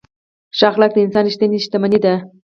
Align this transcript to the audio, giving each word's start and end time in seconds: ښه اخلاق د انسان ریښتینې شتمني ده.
ښه 0.57 0.65
اخلاق 0.71 0.91
د 0.93 0.97
انسان 1.05 1.23
ریښتینې 1.27 1.57
شتمني 1.65 1.99
ده. 2.05 2.13